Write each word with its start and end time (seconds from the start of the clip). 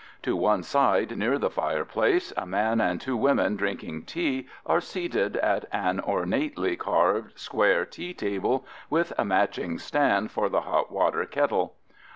To 0.23 0.35
one 0.35 0.63
side 0.63 1.15
near 1.15 1.37
the 1.37 1.51
fireplace 1.51 2.33
a 2.35 2.47
man 2.47 2.81
and 2.81 2.99
two 2.99 3.15
women 3.15 3.55
drinking 3.55 4.05
tea 4.05 4.47
are 4.65 4.81
seated 4.81 5.37
at 5.37 5.65
an 5.71 5.99
ornately 5.99 6.75
carved, 6.75 7.37
square 7.37 7.85
tea 7.85 8.15
table 8.15 8.65
with 8.89 9.13
a 9.19 9.23
matching 9.23 9.77
stand 9.77 10.31
for 10.31 10.49
the 10.49 10.61
hot 10.61 10.91
water 10.91 11.23
kettle. 11.27 11.75